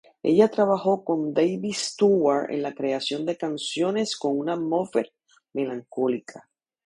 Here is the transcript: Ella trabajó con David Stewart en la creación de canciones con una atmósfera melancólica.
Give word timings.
Ella 0.23 0.47
trabajó 0.49 1.03
con 1.05 1.31
David 1.31 1.73
Stewart 1.75 2.49
en 2.49 2.63
la 2.63 2.73
creación 2.73 3.23
de 3.23 3.37
canciones 3.37 4.17
con 4.17 4.35
una 4.39 4.53
atmósfera 4.53 5.09
melancólica. 5.53 6.49